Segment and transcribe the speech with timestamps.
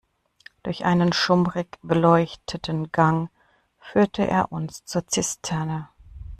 [0.63, 3.29] Durch einen schummrig beleuchteten Gang
[3.77, 5.89] führte er uns zur Zisterne.